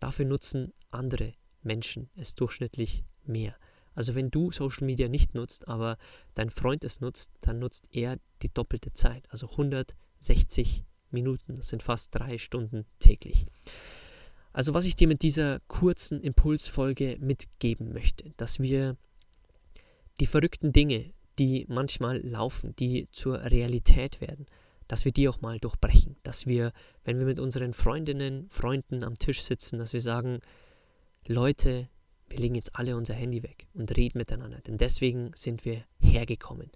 dafür 0.00 0.24
nutzen 0.24 0.72
andere 0.90 1.34
Menschen 1.62 2.08
es 2.16 2.34
durchschnittlich 2.34 3.04
mehr. 3.26 3.54
Also 3.94 4.14
wenn 4.14 4.30
du 4.30 4.50
Social 4.50 4.86
Media 4.86 5.08
nicht 5.08 5.34
nutzt, 5.34 5.68
aber 5.68 5.98
dein 6.32 6.48
Freund 6.48 6.84
es 6.84 7.02
nutzt, 7.02 7.30
dann 7.42 7.58
nutzt 7.58 7.86
er 7.90 8.18
die 8.40 8.48
doppelte 8.48 8.94
Zeit, 8.94 9.26
also 9.28 9.50
160 9.50 10.86
Minuten. 11.10 11.54
Das 11.56 11.68
sind 11.68 11.82
fast 11.82 12.14
drei 12.14 12.38
Stunden 12.38 12.86
täglich. 12.98 13.46
Also 14.54 14.72
was 14.72 14.84
ich 14.84 14.94
dir 14.94 15.08
mit 15.08 15.22
dieser 15.22 15.60
kurzen 15.66 16.20
Impulsfolge 16.20 17.18
mitgeben 17.20 17.92
möchte, 17.92 18.32
dass 18.36 18.60
wir 18.60 18.96
die 20.20 20.26
verrückten 20.26 20.72
Dinge, 20.72 21.12
die 21.40 21.66
manchmal 21.68 22.18
laufen, 22.18 22.74
die 22.76 23.08
zur 23.10 23.42
Realität 23.42 24.20
werden, 24.20 24.46
dass 24.86 25.04
wir 25.04 25.10
die 25.10 25.28
auch 25.28 25.40
mal 25.40 25.58
durchbrechen. 25.58 26.16
Dass 26.22 26.46
wir, 26.46 26.72
wenn 27.02 27.18
wir 27.18 27.26
mit 27.26 27.40
unseren 27.40 27.72
Freundinnen, 27.72 28.48
Freunden 28.48 29.02
am 29.02 29.18
Tisch 29.18 29.42
sitzen, 29.42 29.80
dass 29.80 29.92
wir 29.92 30.00
sagen, 30.00 30.38
Leute, 31.26 31.88
wir 32.28 32.38
legen 32.38 32.54
jetzt 32.54 32.76
alle 32.76 32.96
unser 32.96 33.14
Handy 33.14 33.42
weg 33.42 33.66
und 33.74 33.96
reden 33.96 34.18
miteinander, 34.18 34.60
denn 34.60 34.78
deswegen 34.78 35.32
sind 35.34 35.64
wir 35.64 35.84
hergekommen. 35.98 36.70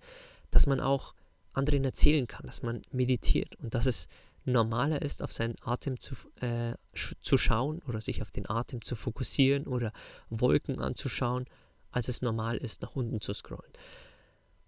Dass 0.51 0.67
man 0.67 0.81
auch 0.81 1.15
anderen 1.55 1.85
erzählen 1.85 2.27
kann, 2.27 2.45
dass 2.45 2.63
man 2.63 2.83
meditiert 2.91 3.55
und 3.57 3.75
dass 3.75 3.87
es 3.87 4.09
normaler 4.53 5.03
ist, 5.03 5.23
auf 5.23 5.33
seinen 5.33 5.57
Atem 5.63 5.99
zu, 6.01 6.15
äh, 6.41 6.75
zu 6.95 7.39
schauen 7.39 7.81
oder 7.87 8.01
sich 8.01 8.23
auf 8.23 8.31
den 8.31 8.49
Atem 8.49 8.83
zu 8.83 8.97
fokussieren 8.97 9.67
oder 9.67 9.93
Wolken 10.29 10.81
anzuschauen, 10.81 11.47
als 11.91 12.09
es 12.09 12.23
normal 12.23 12.57
ist, 12.57 12.83
nach 12.83 12.97
unten 12.97 13.21
zu 13.21 13.33
scrollen. 13.33 13.73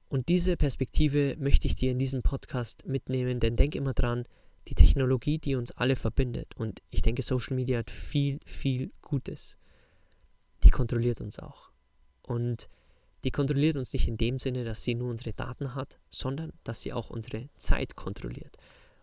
Und 0.08 0.28
diese 0.28 0.56
Perspektive 0.56 1.37
möchte 1.38 1.68
ich 1.68 1.76
dir 1.76 1.92
in 1.92 1.99
diesem 1.99 2.22
Podcast 2.22 2.87
mitnehmen, 2.87 3.38
denn 3.38 3.56
denk 3.56 3.75
immer 3.75 3.94
dran, 3.94 4.25
die 4.68 4.75
Technologie, 4.75 5.38
die 5.38 5.54
uns 5.54 5.70
alle 5.72 5.96
verbindet, 5.96 6.54
und 6.56 6.82
ich 6.90 7.02
denke, 7.02 7.22
Social 7.22 7.56
Media 7.56 7.78
hat 7.78 7.90
viel, 7.90 8.40
viel 8.44 8.92
Gutes, 9.02 9.56
die 10.64 10.70
kontrolliert 10.70 11.20
uns 11.20 11.38
auch. 11.38 11.70
Und 12.22 12.68
die 13.25 13.30
kontrolliert 13.30 13.76
uns 13.76 13.92
nicht 13.92 14.08
in 14.08 14.16
dem 14.16 14.38
Sinne, 14.38 14.64
dass 14.64 14.82
sie 14.82 14.94
nur 14.94 15.10
unsere 15.10 15.32
Daten 15.32 15.75
hat, 15.75 15.99
sondern 16.08 16.52
dass 16.64 16.82
sie 16.82 16.92
auch 16.92 17.10
unsere 17.10 17.49
Zeit 17.56 17.96
kontrolliert. 17.96 18.56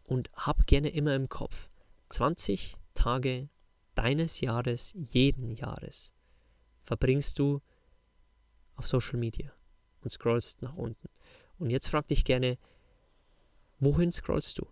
Und 0.08 0.32
hab 0.34 0.66
gerne 0.66 0.90
immer 0.90 1.16
im 1.16 1.30
Kopf, 1.30 1.70
20 2.10 2.78
Tage 2.96 3.50
deines 3.94 4.42
Jahres, 4.42 4.94
jeden 4.96 5.50
Jahres, 5.50 6.14
verbringst 6.82 7.38
du 7.38 7.62
auf 8.76 8.88
Social 8.88 9.20
Media 9.20 9.52
und 10.02 10.10
scrollst 10.10 10.62
nach 10.62 10.76
unten. 10.76 11.10
Und 11.60 11.70
jetzt 11.70 11.90
frag 11.90 12.08
dich 12.08 12.24
gerne, 12.24 12.58
wohin 13.80 14.12
scrollst 14.12 14.58
du? 14.58 14.68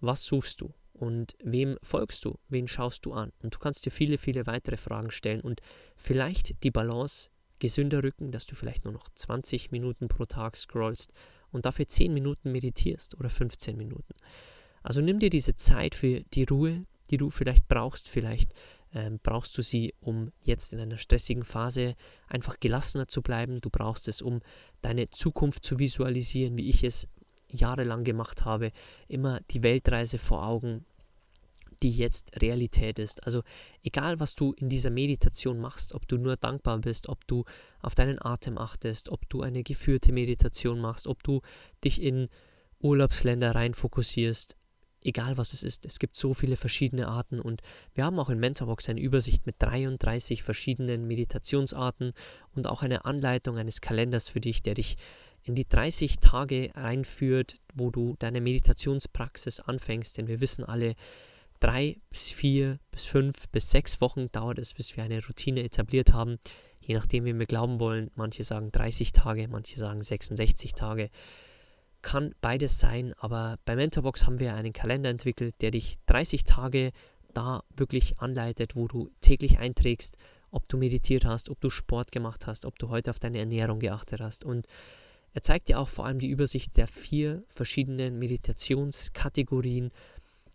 Was 0.00 0.24
suchst 0.24 0.60
du? 0.60 0.72
Und 0.92 1.36
wem 1.42 1.78
folgst 1.82 2.24
du? 2.24 2.38
Wen 2.48 2.68
schaust 2.68 3.04
du 3.04 3.12
an? 3.12 3.32
Und 3.42 3.54
du 3.54 3.58
kannst 3.58 3.84
dir 3.84 3.90
viele, 3.90 4.16
viele 4.16 4.46
weitere 4.46 4.76
Fragen 4.76 5.10
stellen 5.10 5.40
und 5.40 5.60
vielleicht 5.96 6.62
die 6.62 6.70
Balance 6.70 7.30
gesünder 7.58 8.02
rücken, 8.02 8.32
dass 8.32 8.46
du 8.46 8.54
vielleicht 8.54 8.84
nur 8.84 8.94
noch 8.94 9.08
20 9.14 9.72
Minuten 9.72 10.08
pro 10.08 10.26
Tag 10.26 10.56
scrollst 10.56 11.12
und 11.50 11.66
dafür 11.66 11.88
10 11.88 12.12
Minuten 12.14 12.52
meditierst 12.52 13.18
oder 13.18 13.30
15 13.30 13.76
Minuten. 13.76 14.14
Also 14.86 15.00
nimm 15.00 15.18
dir 15.18 15.30
diese 15.30 15.56
Zeit 15.56 15.96
für 15.96 16.20
die 16.32 16.44
Ruhe, 16.44 16.86
die 17.10 17.16
du 17.16 17.30
vielleicht 17.30 17.66
brauchst. 17.66 18.08
Vielleicht 18.08 18.54
ähm, 18.94 19.18
brauchst 19.20 19.58
du 19.58 19.62
sie, 19.62 19.92
um 19.98 20.30
jetzt 20.40 20.72
in 20.72 20.78
einer 20.78 20.96
stressigen 20.96 21.42
Phase 21.42 21.96
einfach 22.28 22.60
gelassener 22.60 23.08
zu 23.08 23.20
bleiben. 23.20 23.60
Du 23.60 23.68
brauchst 23.68 24.06
es, 24.06 24.22
um 24.22 24.42
deine 24.82 25.10
Zukunft 25.10 25.64
zu 25.64 25.80
visualisieren, 25.80 26.56
wie 26.56 26.68
ich 26.68 26.84
es 26.84 27.08
jahrelang 27.50 28.04
gemacht 28.04 28.44
habe. 28.44 28.70
Immer 29.08 29.40
die 29.50 29.64
Weltreise 29.64 30.18
vor 30.18 30.46
Augen, 30.46 30.84
die 31.82 31.90
jetzt 31.90 32.40
Realität 32.40 33.00
ist. 33.00 33.24
Also 33.24 33.42
egal, 33.82 34.20
was 34.20 34.36
du 34.36 34.52
in 34.52 34.68
dieser 34.68 34.90
Meditation 34.90 35.58
machst, 35.58 35.96
ob 35.96 36.06
du 36.06 36.16
nur 36.16 36.36
dankbar 36.36 36.78
bist, 36.78 37.08
ob 37.08 37.26
du 37.26 37.44
auf 37.82 37.96
deinen 37.96 38.24
Atem 38.24 38.56
achtest, 38.56 39.08
ob 39.08 39.28
du 39.28 39.42
eine 39.42 39.64
geführte 39.64 40.12
Meditation 40.12 40.78
machst, 40.80 41.08
ob 41.08 41.24
du 41.24 41.42
dich 41.82 42.00
in 42.00 42.28
Urlaubsländer 42.78 43.52
rein 43.56 43.74
fokussierst, 43.74 44.56
egal 45.06 45.36
was 45.36 45.52
es 45.52 45.62
ist. 45.62 45.86
Es 45.86 45.98
gibt 45.98 46.16
so 46.16 46.34
viele 46.34 46.56
verschiedene 46.56 47.08
Arten 47.08 47.40
und 47.40 47.62
wir 47.94 48.04
haben 48.04 48.18
auch 48.18 48.28
in 48.28 48.38
Mentorbox 48.38 48.88
eine 48.88 49.00
Übersicht 49.00 49.46
mit 49.46 49.56
33 49.58 50.42
verschiedenen 50.42 51.06
Meditationsarten 51.06 52.12
und 52.54 52.66
auch 52.66 52.82
eine 52.82 53.04
Anleitung 53.04 53.56
eines 53.56 53.80
Kalenders 53.80 54.28
für 54.28 54.40
dich, 54.40 54.62
der 54.62 54.74
dich 54.74 54.96
in 55.42 55.54
die 55.54 55.68
30 55.68 56.18
Tage 56.18 56.70
reinführt, 56.74 57.60
wo 57.74 57.90
du 57.90 58.16
deine 58.18 58.40
Meditationspraxis 58.40 59.60
anfängst, 59.60 60.18
denn 60.18 60.26
wir 60.26 60.40
wissen 60.40 60.64
alle, 60.64 60.96
drei 61.60 61.98
bis 62.10 62.30
vier 62.30 62.78
bis 62.90 63.04
fünf 63.04 63.48
bis 63.48 63.70
sechs 63.70 64.00
Wochen 64.00 64.30
dauert 64.32 64.58
es, 64.58 64.74
bis 64.74 64.96
wir 64.96 65.04
eine 65.04 65.24
Routine 65.24 65.62
etabliert 65.62 66.12
haben. 66.12 66.38
Je 66.80 66.94
nachdem, 66.94 67.24
wie 67.24 67.36
wir 67.36 67.46
glauben 67.46 67.80
wollen. 67.80 68.10
Manche 68.14 68.44
sagen 68.44 68.70
30 68.70 69.12
Tage, 69.12 69.48
manche 69.48 69.78
sagen 69.78 70.02
66 70.02 70.74
Tage 70.74 71.10
kann 72.06 72.36
beides 72.40 72.78
sein, 72.78 73.14
aber 73.18 73.58
bei 73.64 73.74
Mentorbox 73.74 74.26
haben 74.26 74.38
wir 74.38 74.54
einen 74.54 74.72
Kalender 74.72 75.10
entwickelt, 75.10 75.56
der 75.60 75.72
dich 75.72 75.98
30 76.06 76.44
Tage 76.44 76.92
da 77.34 77.64
wirklich 77.76 78.20
anleitet, 78.20 78.76
wo 78.76 78.86
du 78.86 79.10
täglich 79.20 79.58
einträgst, 79.58 80.16
ob 80.52 80.68
du 80.68 80.76
meditiert 80.76 81.24
hast, 81.24 81.50
ob 81.50 81.60
du 81.60 81.68
Sport 81.68 82.12
gemacht 82.12 82.46
hast, 82.46 82.64
ob 82.64 82.78
du 82.78 82.90
heute 82.90 83.10
auf 83.10 83.18
deine 83.18 83.40
Ernährung 83.40 83.80
geachtet 83.80 84.20
hast. 84.20 84.44
Und 84.44 84.68
er 85.34 85.42
zeigt 85.42 85.68
dir 85.68 85.80
auch 85.80 85.88
vor 85.88 86.06
allem 86.06 86.20
die 86.20 86.30
Übersicht 86.30 86.76
der 86.76 86.86
vier 86.86 87.42
verschiedenen 87.48 88.20
Meditationskategorien 88.20 89.90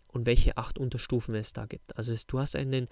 und 0.08 0.24
welche 0.24 0.56
acht 0.56 0.78
Unterstufen 0.78 1.34
es 1.34 1.52
da 1.52 1.66
gibt. 1.66 1.94
Also 1.98 2.14
du 2.28 2.38
hast 2.38 2.56
einen, 2.56 2.88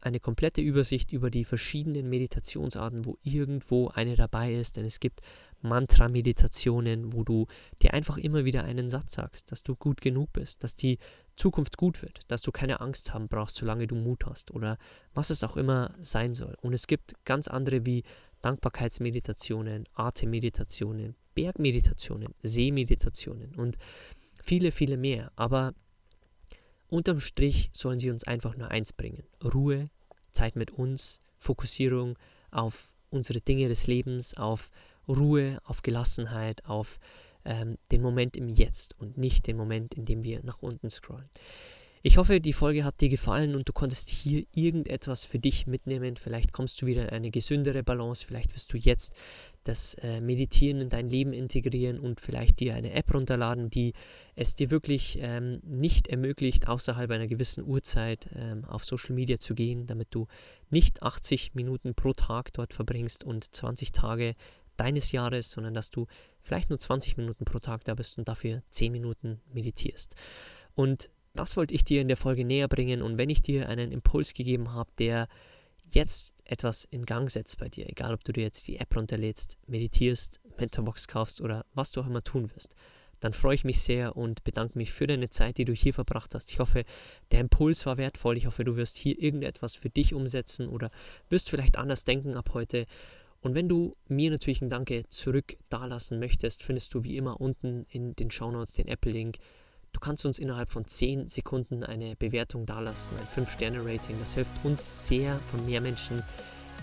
eine 0.00 0.20
komplette 0.20 0.60
Übersicht 0.60 1.10
über 1.10 1.28
die 1.28 1.44
verschiedenen 1.44 2.08
Meditationsarten, 2.08 3.04
wo 3.04 3.18
irgendwo 3.24 3.88
eine 3.88 4.14
dabei 4.14 4.54
ist, 4.54 4.76
denn 4.76 4.84
es 4.84 5.00
gibt 5.00 5.22
Mantra-Meditationen, 5.62 7.12
wo 7.12 7.24
du 7.24 7.46
dir 7.82 7.94
einfach 7.94 8.16
immer 8.16 8.44
wieder 8.44 8.64
einen 8.64 8.88
Satz 8.88 9.14
sagst, 9.14 9.52
dass 9.52 9.62
du 9.62 9.76
gut 9.76 10.00
genug 10.00 10.32
bist, 10.32 10.64
dass 10.64 10.74
die 10.74 10.98
Zukunft 11.36 11.76
gut 11.76 12.02
wird, 12.02 12.20
dass 12.28 12.42
du 12.42 12.52
keine 12.52 12.80
Angst 12.80 13.14
haben 13.14 13.28
brauchst, 13.28 13.56
solange 13.56 13.86
du 13.86 13.94
Mut 13.94 14.26
hast 14.26 14.50
oder 14.50 14.78
was 15.14 15.30
es 15.30 15.44
auch 15.44 15.56
immer 15.56 15.94
sein 16.02 16.34
soll. 16.34 16.56
Und 16.60 16.72
es 16.72 16.86
gibt 16.86 17.14
ganz 17.24 17.48
andere 17.48 17.86
wie 17.86 18.04
Dankbarkeitsmeditationen, 18.42 19.86
Atemmeditationen, 19.94 21.14
Bergmeditationen, 21.34 22.34
Seemeditationen 22.42 23.54
und 23.54 23.76
viele, 24.42 24.72
viele 24.72 24.96
mehr. 24.96 25.32
Aber 25.36 25.74
unterm 26.88 27.20
Strich 27.20 27.70
sollen 27.72 28.00
sie 28.00 28.10
uns 28.10 28.24
einfach 28.24 28.56
nur 28.56 28.70
eins 28.70 28.92
bringen. 28.92 29.24
Ruhe, 29.42 29.90
Zeit 30.32 30.56
mit 30.56 30.70
uns, 30.70 31.20
Fokussierung 31.38 32.18
auf 32.50 32.92
unsere 33.10 33.40
Dinge 33.40 33.68
des 33.68 33.86
Lebens, 33.86 34.34
auf 34.36 34.70
Ruhe, 35.08 35.60
auf 35.64 35.82
Gelassenheit, 35.82 36.64
auf 36.64 36.98
ähm, 37.44 37.78
den 37.90 38.02
Moment 38.02 38.36
im 38.36 38.48
Jetzt 38.48 38.98
und 38.98 39.18
nicht 39.18 39.46
den 39.46 39.56
Moment, 39.56 39.94
in 39.94 40.04
dem 40.04 40.22
wir 40.22 40.42
nach 40.44 40.62
unten 40.62 40.90
scrollen. 40.90 41.28
Ich 42.02 42.16
hoffe, 42.16 42.40
die 42.40 42.54
Folge 42.54 42.84
hat 42.84 43.02
dir 43.02 43.10
gefallen 43.10 43.54
und 43.54 43.68
du 43.68 43.74
konntest 43.74 44.08
hier 44.08 44.44
irgendetwas 44.54 45.26
für 45.26 45.38
dich 45.38 45.66
mitnehmen. 45.66 46.16
Vielleicht 46.16 46.50
kommst 46.54 46.80
du 46.80 46.86
wieder 46.86 47.02
in 47.02 47.10
eine 47.10 47.30
gesündere 47.30 47.82
Balance. 47.82 48.24
Vielleicht 48.24 48.54
wirst 48.54 48.72
du 48.72 48.78
jetzt 48.78 49.14
das 49.64 49.92
äh, 50.00 50.22
Meditieren 50.22 50.80
in 50.80 50.88
dein 50.88 51.10
Leben 51.10 51.34
integrieren 51.34 52.00
und 52.00 52.18
vielleicht 52.18 52.60
dir 52.60 52.74
eine 52.74 52.92
App 52.94 53.12
runterladen, 53.12 53.68
die 53.68 53.92
es 54.34 54.54
dir 54.54 54.70
wirklich 54.70 55.18
ähm, 55.20 55.60
nicht 55.62 56.08
ermöglicht, 56.08 56.68
außerhalb 56.68 57.10
einer 57.10 57.26
gewissen 57.26 57.66
Uhrzeit 57.66 58.30
ähm, 58.34 58.64
auf 58.64 58.82
Social 58.86 59.14
Media 59.14 59.38
zu 59.38 59.54
gehen, 59.54 59.86
damit 59.86 60.08
du 60.12 60.26
nicht 60.70 61.02
80 61.02 61.54
Minuten 61.54 61.94
pro 61.94 62.14
Tag 62.14 62.54
dort 62.54 62.72
verbringst 62.72 63.24
und 63.24 63.54
20 63.54 63.92
Tage 63.92 64.36
deines 64.80 65.12
Jahres, 65.12 65.50
sondern 65.50 65.74
dass 65.74 65.90
du 65.90 66.06
vielleicht 66.42 66.70
nur 66.70 66.78
20 66.78 67.16
Minuten 67.16 67.44
pro 67.44 67.58
Tag 67.58 67.84
da 67.84 67.94
bist 67.94 68.18
und 68.18 68.28
dafür 68.28 68.62
10 68.70 68.90
Minuten 68.90 69.40
meditierst. 69.52 70.16
Und 70.74 71.10
das 71.34 71.56
wollte 71.56 71.74
ich 71.74 71.84
dir 71.84 72.00
in 72.00 72.08
der 72.08 72.16
Folge 72.16 72.44
näher 72.44 72.66
bringen 72.66 73.02
und 73.02 73.18
wenn 73.18 73.30
ich 73.30 73.42
dir 73.42 73.68
einen 73.68 73.92
Impuls 73.92 74.34
gegeben 74.34 74.72
habe, 74.72 74.90
der 74.98 75.28
jetzt 75.92 76.34
etwas 76.44 76.84
in 76.84 77.04
Gang 77.04 77.30
setzt 77.30 77.58
bei 77.58 77.68
dir, 77.68 77.88
egal 77.88 78.14
ob 78.14 78.24
du 78.24 78.32
dir 78.32 78.42
jetzt 78.42 78.68
die 78.68 78.78
App 78.78 78.96
runterlädst, 78.96 79.58
meditierst, 79.66 80.40
Mentorbox 80.58 81.08
kaufst 81.08 81.40
oder 81.40 81.64
was 81.74 81.92
du 81.92 82.00
auch 82.00 82.06
immer 82.06 82.24
tun 82.24 82.50
wirst, 82.54 82.74
dann 83.20 83.34
freue 83.34 83.54
ich 83.54 83.64
mich 83.64 83.80
sehr 83.80 84.16
und 84.16 84.42
bedanke 84.44 84.78
mich 84.78 84.92
für 84.92 85.06
deine 85.06 85.28
Zeit, 85.28 85.58
die 85.58 85.66
du 85.66 85.74
hier 85.74 85.92
verbracht 85.92 86.34
hast. 86.34 86.50
Ich 86.50 86.58
hoffe, 86.58 86.84
der 87.30 87.40
Impuls 87.40 87.84
war 87.84 87.98
wertvoll. 87.98 88.36
Ich 88.38 88.46
hoffe, 88.46 88.64
du 88.64 88.76
wirst 88.76 88.96
hier 88.96 89.20
irgendetwas 89.20 89.74
für 89.74 89.90
dich 89.90 90.14
umsetzen 90.14 90.68
oder 90.68 90.90
wirst 91.28 91.50
vielleicht 91.50 91.76
anders 91.76 92.04
denken 92.04 92.34
ab 92.34 92.50
heute. 92.54 92.86
Und 93.40 93.54
wenn 93.54 93.68
du 93.68 93.96
mir 94.06 94.30
natürlich 94.30 94.60
ein 94.60 94.70
Danke 94.70 95.04
zurück 95.08 95.56
dalassen 95.68 96.18
möchtest, 96.18 96.62
findest 96.62 96.92
du 96.94 97.04
wie 97.04 97.16
immer 97.16 97.40
unten 97.40 97.86
in 97.88 98.14
den 98.14 98.30
Shownotes 98.30 98.74
den 98.74 98.88
Apple-Link 98.88 99.38
Du 99.92 100.00
kannst 100.00 100.24
uns 100.24 100.38
innerhalb 100.38 100.70
von 100.70 100.86
10 100.86 101.28
Sekunden 101.28 101.82
eine 101.84 102.16
Bewertung 102.16 102.66
dalassen, 102.66 103.16
ein 103.18 103.44
5-Sterne-Rating. 103.44 104.18
Das 104.18 104.34
hilft 104.34 104.52
uns 104.64 105.06
sehr, 105.06 105.38
von 105.50 105.64
mehr 105.66 105.80
Menschen 105.80 106.22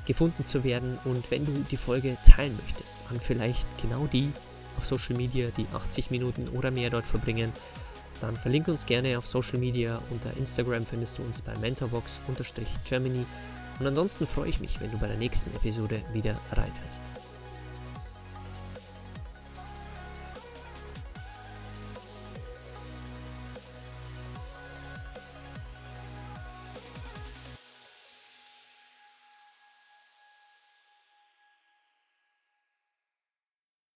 gefunden 0.06 0.46
zu 0.46 0.64
werden. 0.64 0.98
Und 1.06 1.30
wenn 1.32 1.46
du 1.46 1.66
die 1.72 1.78
Folge 1.78 2.18
teilen 2.26 2.58
möchtest, 2.64 3.00
an 3.10 3.20
vielleicht 3.20 3.66
genau 3.82 4.08
die 4.08 4.32
auf 4.78 4.86
Social 4.86 5.16
Media, 5.16 5.50
die 5.58 5.66
80 5.74 6.12
Minuten 6.12 6.50
oder 6.50 6.70
mehr 6.70 6.90
dort 6.90 7.06
verbringen, 7.06 7.52
dann 8.22 8.36
verlinke 8.36 8.72
uns 8.72 8.86
gerne 8.86 9.18
auf 9.18 9.28
Social 9.28 9.60
Media. 9.60 10.02
Unter 10.12 10.36
Instagram 10.38 10.86
findest 10.86 11.18
du 11.18 11.24
uns 11.24 11.42
bei 11.42 11.58
mentorbox-germany. 11.58 13.26
Und 13.80 13.88
ansonsten 13.88 14.26
freue 14.26 14.50
ich 14.50 14.60
mich, 14.60 14.80
wenn 14.82 14.92
du 14.92 14.98
bei 14.98 15.08
der 15.08 15.18
nächsten 15.18 15.54
Episode 15.56 16.02
wieder 16.14 16.36
reinhörst. 16.52 17.17